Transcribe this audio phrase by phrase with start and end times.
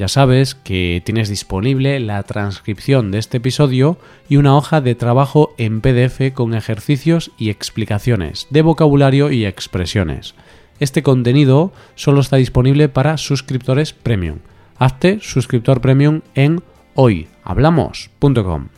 [0.00, 3.98] ya sabes que tienes disponible la transcripción de este episodio
[4.30, 10.34] y una hoja de trabajo en PDF con ejercicios y explicaciones de vocabulario y expresiones.
[10.78, 14.38] Este contenido solo está disponible para suscriptores premium.
[14.78, 16.62] Hazte suscriptor premium en
[16.94, 18.68] hoyhablamos.com.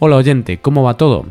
[0.00, 1.26] Hola oyente, ¿cómo va todo?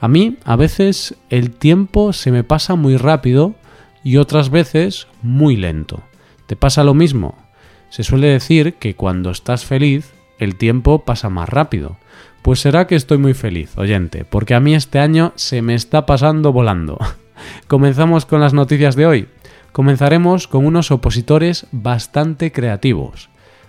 [0.00, 3.54] A mí a veces el tiempo se me pasa muy rápido
[4.02, 6.00] y otras veces muy lento.
[6.46, 7.47] ¿Te pasa lo mismo?
[7.90, 11.96] Se suele decir que cuando estás feliz, el tiempo pasa más rápido.
[12.42, 16.06] Pues será que estoy muy feliz, oyente, porque a mí este año se me está
[16.06, 16.98] pasando volando.
[17.66, 19.28] Comenzamos con las noticias de hoy.
[19.72, 23.28] Comenzaremos con unos opositores bastante creativos.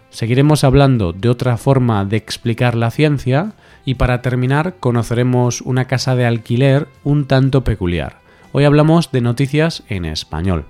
[0.09, 3.53] Seguiremos hablando de otra forma de explicar la ciencia
[3.85, 8.17] y para terminar conoceremos una casa de alquiler un tanto peculiar.
[8.51, 10.65] Hoy hablamos de noticias en español.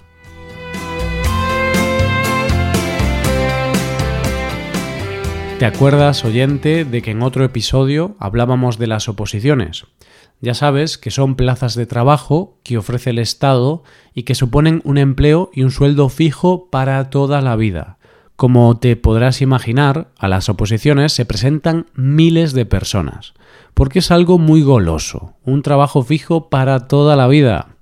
[5.59, 9.88] ¿Te acuerdas, oyente, de que en otro episodio hablábamos de las oposiciones?
[10.39, 14.97] Ya sabes que son plazas de trabajo que ofrece el Estado y que suponen un
[14.97, 17.97] empleo y un sueldo fijo para toda la vida.
[18.38, 23.33] Como te podrás imaginar, a las oposiciones se presentan miles de personas,
[23.73, 27.75] porque es algo muy goloso, un trabajo fijo para toda la vida.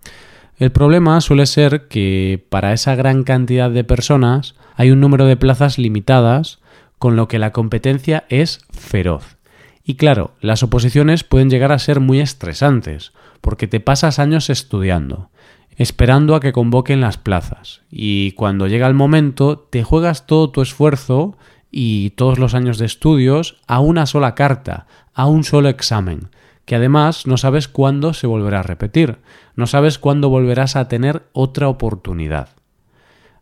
[0.58, 5.38] El problema suele ser que para esa gran cantidad de personas hay un número de
[5.38, 6.58] plazas limitadas
[7.00, 9.38] con lo que la competencia es feroz.
[9.84, 15.30] Y claro, las oposiciones pueden llegar a ser muy estresantes, porque te pasas años estudiando,
[15.78, 20.62] esperando a que convoquen las plazas, y cuando llega el momento te juegas todo tu
[20.62, 21.38] esfuerzo
[21.72, 26.31] y todos los años de estudios a una sola carta, a un solo examen,
[26.66, 29.19] que además no sabes cuándo se volverá a repetir,
[29.56, 32.56] no sabes cuándo volverás a tener otra oportunidad.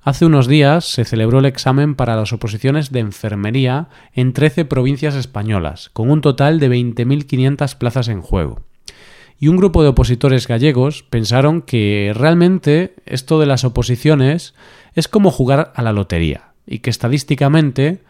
[0.05, 5.15] Hace unos días se celebró el examen para las oposiciones de enfermería en 13 provincias
[5.15, 8.59] españolas, con un total de 20.500 plazas en juego.
[9.39, 14.53] Y un grupo de opositores gallegos pensaron que realmente esto de las oposiciones
[14.93, 18.03] es como jugar a la lotería, y que estadísticamente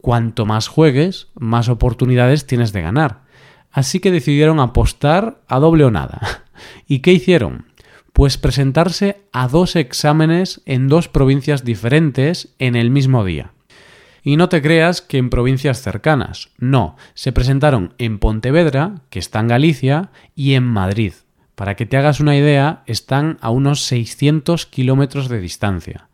[0.00, 3.24] cuanto más juegues, más oportunidades tienes de ganar.
[3.70, 6.44] Así que decidieron apostar a doble o nada.
[6.88, 7.66] ¿Y qué hicieron?
[8.12, 13.52] Pues presentarse a dos exámenes en dos provincias diferentes en el mismo día.
[14.22, 19.40] Y no te creas que en provincias cercanas, no, se presentaron en Pontevedra, que está
[19.40, 21.14] en Galicia, y en Madrid.
[21.54, 26.08] Para que te hagas una idea, están a unos 600 kilómetros de distancia.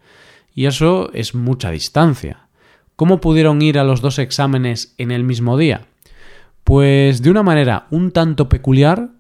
[0.55, 2.49] Y eso es mucha distancia.
[2.97, 5.87] ¿Cómo pudieron ir a los dos exámenes en el mismo día?
[6.65, 9.11] Pues de una manera un tanto peculiar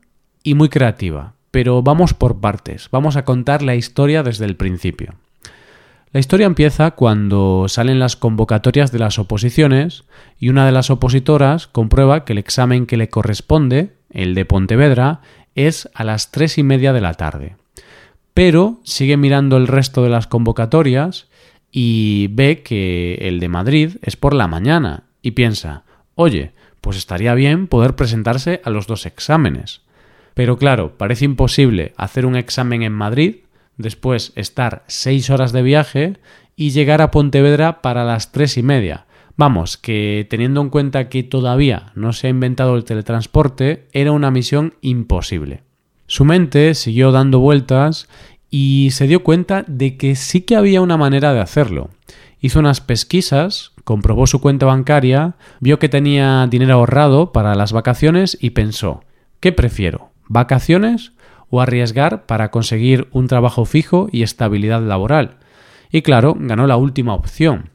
[0.43, 5.15] y muy creativa pero vamos por partes, vamos a contar la historia desde el principio.
[6.13, 10.05] La historia empieza cuando salen las convocatorias de las oposiciones
[10.39, 15.21] y una de las opositoras comprueba que el examen que le corresponde, el de Pontevedra,
[15.55, 17.57] es a las tres y media de la tarde.
[18.33, 21.27] Pero sigue mirando el resto de las convocatorias
[21.71, 25.83] y ve que el de Madrid es por la mañana y piensa,
[26.15, 29.83] oye, pues estaría bien poder presentarse a los dos exámenes.
[30.39, 33.39] Pero claro, parece imposible hacer un examen en Madrid,
[33.77, 36.19] después estar seis horas de viaje
[36.55, 39.07] y llegar a Pontevedra para las tres y media.
[39.37, 44.31] Vamos, que teniendo en cuenta que todavía no se ha inventado el teletransporte, era una
[44.31, 45.65] misión imposible.
[46.07, 48.09] Su mente siguió dando vueltas
[48.49, 51.91] y se dio cuenta de que sí que había una manera de hacerlo.
[52.41, 58.39] Hizo unas pesquisas, comprobó su cuenta bancaria, vio que tenía dinero ahorrado para las vacaciones
[58.41, 59.03] y pensó,
[59.41, 60.08] ¿qué prefiero?
[60.29, 61.13] Vacaciones
[61.51, 65.39] o arriesgar para conseguir un trabajo fijo y estabilidad laboral.
[65.91, 67.71] Y claro, ganó la última opción.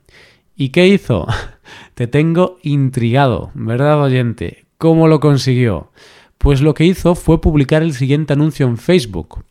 [0.55, 1.27] ¿Y qué hizo?
[1.95, 4.65] Te tengo intrigado, ¿verdad oyente?
[4.77, 5.91] ¿Cómo lo consiguió?
[6.37, 9.45] Pues lo que hizo fue publicar el siguiente anuncio en Facebook.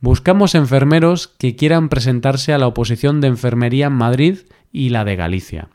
[0.00, 4.38] Buscamos enfermeros que quieran presentarse a la oposición de enfermería en Madrid
[4.72, 5.68] y la de Galicia,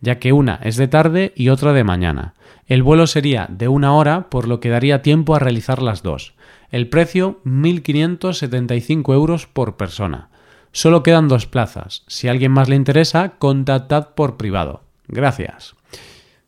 [0.00, 2.34] ya que una es de tarde y otra de mañana.
[2.66, 6.34] El vuelo sería de una hora, por lo que daría tiempo a realizar las dos.
[6.70, 10.30] El precio 1.575 euros por persona.
[10.72, 12.02] Solo quedan dos plazas.
[12.08, 14.82] Si a alguien más le interesa, contactad por privado.
[15.06, 15.76] Gracias.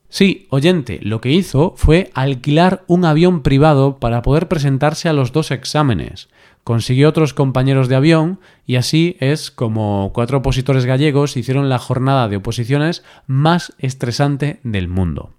[0.09, 5.31] Sí, oyente, lo que hizo fue alquilar un avión privado para poder presentarse a los
[5.31, 6.29] dos exámenes.
[6.63, 12.27] Consiguió otros compañeros de avión y así es como cuatro opositores gallegos hicieron la jornada
[12.27, 15.31] de oposiciones más estresante del mundo.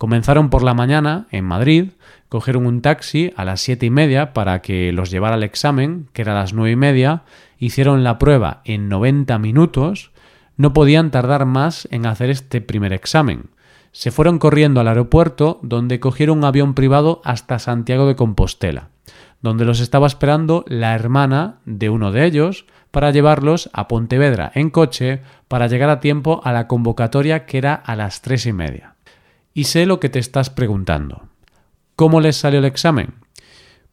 [0.00, 1.90] Comenzaron por la mañana en Madrid,
[2.30, 6.22] cogieron un taxi a las siete y media para que los llevara al examen, que
[6.22, 7.24] era a las nueve y media,
[7.58, 10.10] hicieron la prueba en 90 minutos,
[10.56, 13.50] no podían tardar más en hacer este primer examen
[13.92, 18.88] se fueron corriendo al aeropuerto donde cogieron un avión privado hasta Santiago de Compostela,
[19.42, 24.70] donde los estaba esperando la hermana de uno de ellos para llevarlos a Pontevedra en
[24.70, 28.94] coche para llegar a tiempo a la convocatoria que era a las tres y media.
[29.54, 31.28] Y sé lo que te estás preguntando.
[31.96, 33.14] ¿Cómo les salió el examen?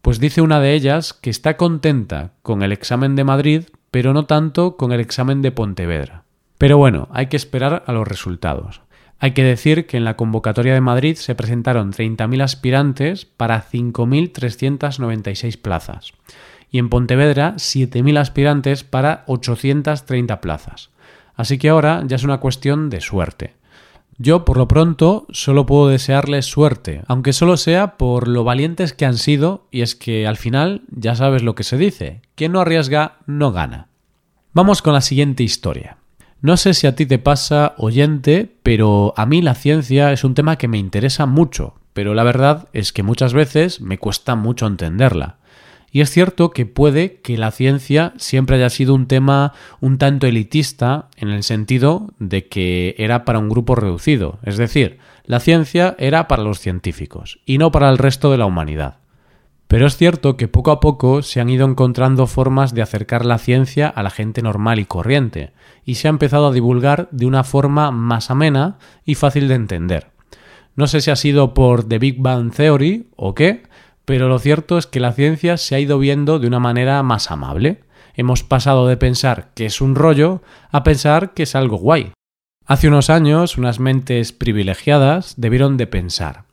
[0.01, 4.25] Pues dice una de ellas que está contenta con el examen de Madrid, pero no
[4.25, 6.23] tanto con el examen de Pontevedra.
[6.57, 8.81] Pero bueno, hay que esperar a los resultados.
[9.19, 15.59] Hay que decir que en la convocatoria de Madrid se presentaron 30.000 aspirantes para 5.396
[15.59, 16.13] plazas
[16.69, 20.89] y en Pontevedra 7.000 aspirantes para 830 plazas.
[21.35, 23.56] Así que ahora ya es una cuestión de suerte.
[24.19, 29.05] Yo, por lo pronto, solo puedo desearles suerte, aunque solo sea por lo valientes que
[29.05, 32.61] han sido, y es que al final ya sabes lo que se dice, quien no
[32.61, 33.89] arriesga no gana.
[34.53, 35.97] Vamos con la siguiente historia.
[36.41, 40.33] No sé si a ti te pasa, oyente, pero a mí la ciencia es un
[40.33, 44.65] tema que me interesa mucho, pero la verdad es que muchas veces me cuesta mucho
[44.65, 45.37] entenderla.
[45.91, 50.27] Y es cierto que puede que la ciencia siempre haya sido un tema un tanto
[50.27, 55.95] elitista en el sentido de que era para un grupo reducido, es decir, la ciencia
[55.97, 58.97] era para los científicos y no para el resto de la humanidad.
[59.67, 63.37] Pero es cierto que poco a poco se han ido encontrando formas de acercar la
[63.37, 65.51] ciencia a la gente normal y corriente,
[65.83, 70.07] y se ha empezado a divulgar de una forma más amena y fácil de entender.
[70.77, 73.63] No sé si ha sido por The Big Bang Theory o qué,
[74.07, 77.29] pero lo cierto es que la ciencia se ha ido viendo de una manera más
[77.29, 77.83] amable.
[78.13, 82.13] Hemos pasado de pensar que es un rollo a pensar que es algo guay.
[82.65, 86.45] Hace unos años, unas mentes privilegiadas debieron de pensar,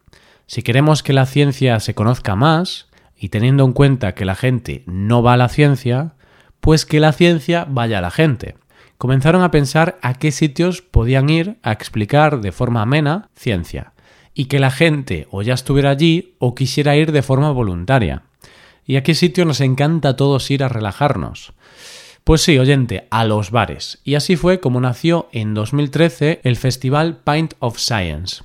[0.49, 4.83] si queremos que la ciencia se conozca más, y teniendo en cuenta que la gente
[4.87, 6.17] no va a la ciencia,
[6.59, 8.57] pues que la ciencia vaya a la gente.
[8.99, 13.94] Comenzaron a pensar a qué sitios podían ir a explicar de forma amena ciencia,
[14.35, 18.25] y que la gente o ya estuviera allí o quisiera ir de forma voluntaria.
[18.87, 21.55] ¿Y a qué sitio nos encanta a todos ir a relajarnos?
[22.25, 24.01] Pues sí, oyente, a los bares.
[24.03, 28.43] Y así fue como nació en 2013 el Festival Pint of Science.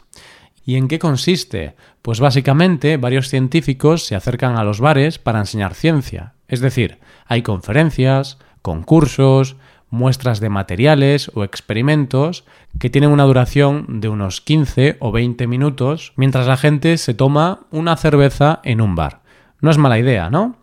[0.66, 1.76] ¿Y en qué consiste?
[2.02, 6.34] Pues básicamente varios científicos se acercan a los bares para enseñar ciencia.
[6.48, 9.56] Es decir, hay conferencias, concursos,
[9.90, 12.46] muestras de materiales o experimentos
[12.80, 17.62] que tienen una duración de unos 15 o 20 minutos mientras la gente se toma
[17.72, 19.22] una cerveza en un bar.
[19.62, 20.58] No es mala idea, ¿no?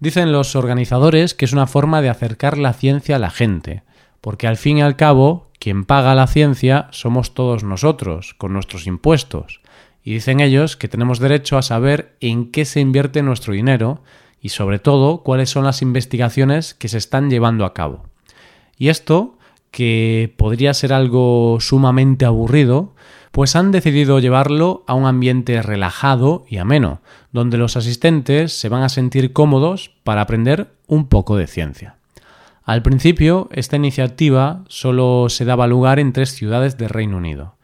[0.00, 3.82] Dicen los organizadores que es una forma de acercar la ciencia a la gente,
[4.20, 8.86] porque al fin y al cabo quien paga la ciencia somos todos nosotros, con nuestros
[8.86, 9.60] impuestos.
[10.04, 14.02] Y dicen ellos que tenemos derecho a saber en qué se invierte nuestro dinero
[14.40, 18.07] y sobre todo cuáles son las investigaciones que se están llevando a cabo.
[18.78, 19.36] Y esto,
[19.70, 22.94] que podría ser algo sumamente aburrido,
[23.32, 27.00] pues han decidido llevarlo a un ambiente relajado y ameno,
[27.32, 31.96] donde los asistentes se van a sentir cómodos para aprender un poco de ciencia.
[32.64, 37.54] Al principio, esta iniciativa solo se daba lugar en tres ciudades del Reino Unido.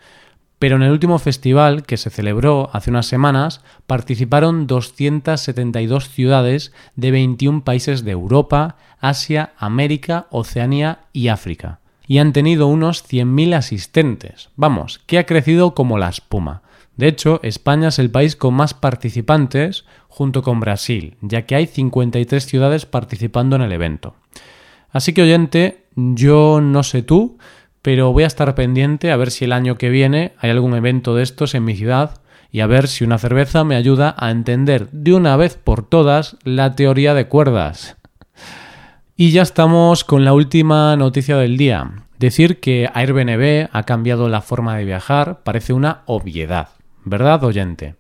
[0.58, 7.10] Pero en el último festival, que se celebró hace unas semanas, participaron 272 ciudades de
[7.10, 11.80] 21 países de Europa, Asia, América, Oceanía y África.
[12.06, 14.50] Y han tenido unos 100.000 asistentes.
[14.56, 16.62] Vamos, que ha crecido como la espuma.
[16.96, 21.66] De hecho, España es el país con más participantes junto con Brasil, ya que hay
[21.66, 24.14] 53 ciudades participando en el evento.
[24.90, 27.38] Así que oyente, yo no sé tú,
[27.84, 31.14] pero voy a estar pendiente a ver si el año que viene hay algún evento
[31.14, 34.88] de estos en mi ciudad y a ver si una cerveza me ayuda a entender
[34.90, 37.98] de una vez por todas la teoría de cuerdas.
[39.16, 42.06] Y ya estamos con la última noticia del día.
[42.18, 46.70] Decir que Airbnb ha cambiado la forma de viajar parece una obviedad,
[47.04, 47.96] ¿verdad, oyente?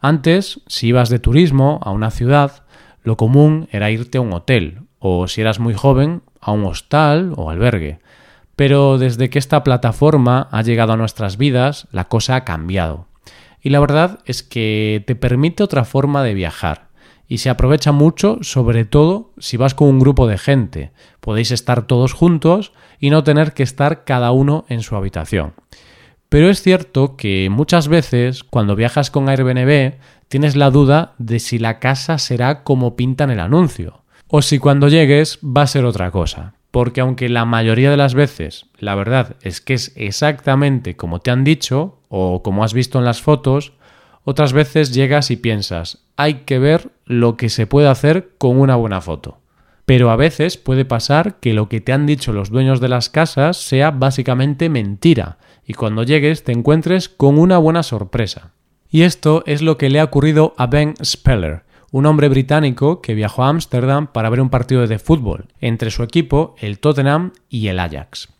[0.00, 2.62] Antes, si ibas de turismo a una ciudad,
[3.02, 7.32] lo común era irte a un hotel, o si eras muy joven, a un hostal
[7.36, 7.98] o albergue.
[8.56, 13.08] Pero desde que esta plataforma ha llegado a nuestras vidas, la cosa ha cambiado.
[13.60, 16.88] Y la verdad es que te permite otra forma de viajar.
[17.26, 20.92] Y se aprovecha mucho, sobre todo si vas con un grupo de gente.
[21.20, 25.54] Podéis estar todos juntos y no tener que estar cada uno en su habitación.
[26.28, 29.94] Pero es cierto que muchas veces cuando viajas con Airbnb
[30.28, 34.58] tienes la duda de si la casa será como pinta en el anuncio o si
[34.58, 36.54] cuando llegues va a ser otra cosa.
[36.74, 41.30] Porque aunque la mayoría de las veces la verdad es que es exactamente como te
[41.30, 43.74] han dicho o como has visto en las fotos,
[44.24, 48.74] otras veces llegas y piensas, hay que ver lo que se puede hacer con una
[48.74, 49.38] buena foto.
[49.86, 53.08] Pero a veces puede pasar que lo que te han dicho los dueños de las
[53.08, 58.50] casas sea básicamente mentira y cuando llegues te encuentres con una buena sorpresa.
[58.90, 61.62] Y esto es lo que le ha ocurrido a Ben Speller,
[61.94, 66.02] un hombre británico que viajó a Ámsterdam para ver un partido de fútbol entre su
[66.02, 68.30] equipo, el Tottenham y el Ajax.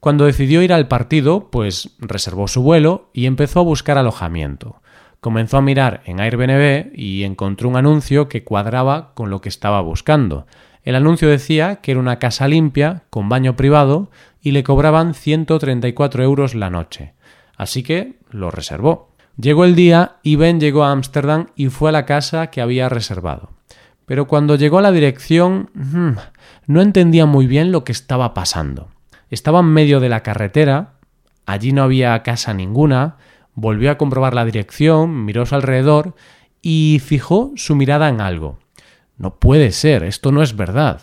[0.00, 4.80] Cuando decidió ir al partido, pues reservó su vuelo y empezó a buscar alojamiento.
[5.20, 9.82] Comenzó a mirar en Airbnb y encontró un anuncio que cuadraba con lo que estaba
[9.82, 10.46] buscando.
[10.82, 14.10] El anuncio decía que era una casa limpia, con baño privado,
[14.40, 17.12] y le cobraban 134 euros la noche.
[17.58, 19.15] Así que lo reservó.
[19.38, 22.88] Llegó el día y Ben llegó a Ámsterdam y fue a la casa que había
[22.88, 23.50] reservado.
[24.06, 26.12] Pero cuando llegó a la dirección hmm,
[26.66, 28.88] no entendía muy bien lo que estaba pasando.
[29.28, 30.94] Estaba en medio de la carretera,
[31.44, 33.16] allí no había casa ninguna,
[33.54, 36.14] volvió a comprobar la dirección, miró su alrededor
[36.62, 38.58] y fijó su mirada en algo.
[39.18, 41.02] No puede ser, esto no es verdad.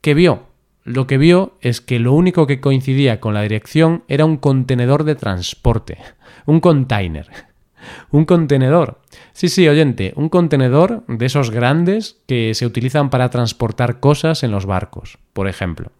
[0.00, 0.48] ¿Qué vio?
[0.82, 5.04] Lo que vio es que lo único que coincidía con la dirección era un contenedor
[5.04, 5.98] de transporte,
[6.46, 7.49] un container.
[8.10, 9.00] Un contenedor.
[9.32, 14.50] Sí, sí, oyente, un contenedor de esos grandes que se utilizan para transportar cosas en
[14.50, 15.90] los barcos, por ejemplo.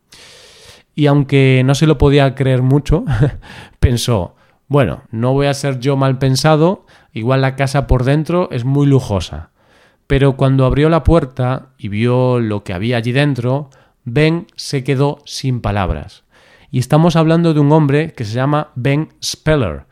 [0.94, 3.04] Y aunque no se lo podía creer mucho,
[3.80, 4.34] pensó,
[4.68, 8.87] bueno, no voy a ser yo mal pensado, igual la casa por dentro es muy
[8.87, 9.50] lujosa.
[10.06, 13.70] Pero cuando abrió la puerta y vio lo que había allí dentro,
[14.04, 16.25] Ben se quedó sin palabras.
[16.70, 19.84] Y estamos hablando de un hombre que se llama Ben Speller.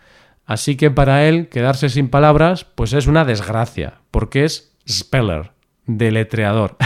[0.49, 5.53] Así que para él quedarse sin palabras pues es una desgracia, porque es Speller,
[5.85, 6.79] deletreador.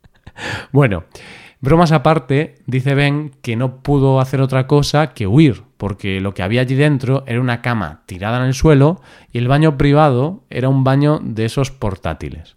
[0.70, 1.04] bueno,
[1.62, 6.42] bromas aparte, dice Ben que no pudo hacer otra cosa que huir, porque lo que
[6.42, 9.00] había allí dentro era una cama tirada en el suelo
[9.32, 12.56] y el baño privado era un baño de esos portátiles.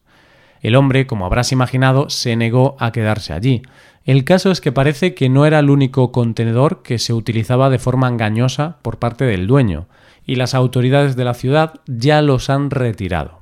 [0.59, 3.61] El hombre, como habrás imaginado, se negó a quedarse allí.
[4.03, 7.79] El caso es que parece que no era el único contenedor que se utilizaba de
[7.79, 9.87] forma engañosa por parte del dueño,
[10.25, 13.41] y las autoridades de la ciudad ya los han retirado.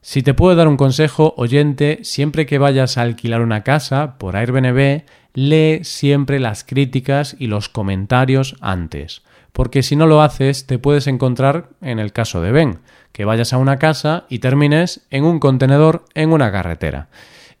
[0.00, 4.36] Si te puedo dar un consejo, oyente, siempre que vayas a alquilar una casa por
[4.36, 9.22] Airbnb, lee siempre las críticas y los comentarios antes,
[9.52, 12.80] porque si no lo haces te puedes encontrar en el caso de Ben,
[13.12, 17.08] que vayas a una casa y termines en un contenedor en una carretera.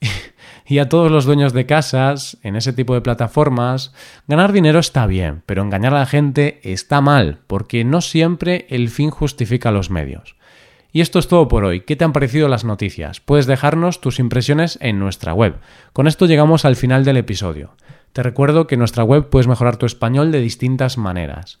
[0.66, 3.92] y a todos los dueños de casas, en ese tipo de plataformas,
[4.28, 8.88] ganar dinero está bien, pero engañar a la gente está mal, porque no siempre el
[8.88, 10.36] fin justifica los medios.
[10.92, 11.80] Y esto es todo por hoy.
[11.80, 13.20] ¿Qué te han parecido las noticias?
[13.20, 15.56] Puedes dejarnos tus impresiones en nuestra web.
[15.94, 17.74] Con esto llegamos al final del episodio.
[18.12, 21.60] Te recuerdo que en nuestra web puedes mejorar tu español de distintas maneras.